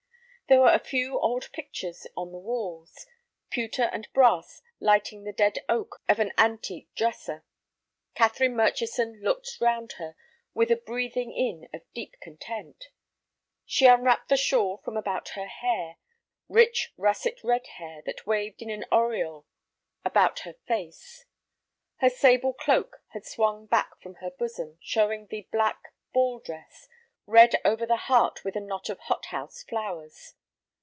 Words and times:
There 0.49 0.59
were 0.59 0.73
a 0.73 0.79
few 0.79 1.17
old 1.17 1.49
pictures 1.53 2.07
on 2.17 2.33
the 2.33 2.37
walls, 2.37 3.05
pewter 3.51 3.83
and 3.93 4.11
brass 4.11 4.61
lighting 4.81 5.23
the 5.23 5.31
dead 5.31 5.59
oak 5.69 6.01
of 6.09 6.19
an 6.19 6.33
antique 6.37 6.93
dresser. 6.93 7.45
Catherine 8.15 8.53
Murchison 8.57 9.21
looked 9.23 9.59
round 9.61 9.93
her 9.93 10.17
with 10.53 10.69
a 10.69 10.75
breathing 10.75 11.31
in 11.31 11.69
of 11.73 11.83
deep 11.93 12.15
content. 12.21 12.89
She 13.65 13.85
unwrapped 13.85 14.27
the 14.27 14.35
shawl 14.35 14.81
from 14.83 14.97
about 14.97 15.29
her 15.29 15.47
hair, 15.47 15.95
rich 16.49 16.91
russet 16.97 17.39
red 17.45 17.65
hair 17.77 18.01
that 18.05 18.27
waved 18.27 18.61
in 18.61 18.69
an 18.69 18.83
aureole 18.91 19.47
about 20.03 20.39
her 20.39 20.55
face. 20.67 21.25
Her 21.99 22.09
sable 22.09 22.51
cloak 22.51 23.01
had 23.11 23.25
swung 23.25 23.67
back 23.67 24.01
from 24.01 24.15
her 24.15 24.31
bosom, 24.31 24.79
showing 24.81 25.27
the 25.27 25.47
black 25.49 25.93
ball 26.11 26.39
dress, 26.39 26.89
red 27.25 27.55
over 27.63 27.85
the 27.85 27.95
heart 27.95 28.43
with 28.43 28.57
a 28.57 28.59
knot 28.59 28.89
of 28.89 28.99
hothouse 28.99 29.63
flowers. 29.63 30.33